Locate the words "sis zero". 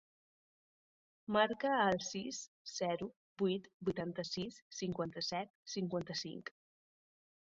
2.05-3.07